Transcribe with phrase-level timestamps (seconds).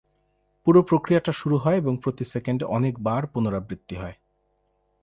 [0.67, 4.15] পুরো প্রক্রিয়াটা শুরু হয় এবং প্রতি সেকেন্ডে অনেক বার পুনরাবৃত্তি হয়।